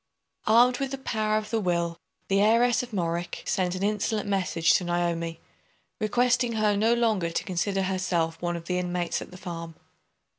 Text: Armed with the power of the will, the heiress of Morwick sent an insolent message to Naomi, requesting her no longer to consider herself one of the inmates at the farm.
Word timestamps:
Armed 0.47 0.79
with 0.79 0.89
the 0.89 0.97
power 0.97 1.37
of 1.37 1.51
the 1.51 1.59
will, 1.59 1.99
the 2.27 2.41
heiress 2.41 2.81
of 2.81 2.91
Morwick 2.91 3.43
sent 3.45 3.75
an 3.75 3.83
insolent 3.83 4.27
message 4.27 4.73
to 4.73 4.83
Naomi, 4.83 5.39
requesting 5.99 6.53
her 6.53 6.75
no 6.75 6.95
longer 6.95 7.29
to 7.29 7.43
consider 7.43 7.83
herself 7.83 8.41
one 8.41 8.55
of 8.55 8.65
the 8.65 8.79
inmates 8.79 9.21
at 9.21 9.29
the 9.29 9.37
farm. 9.37 9.75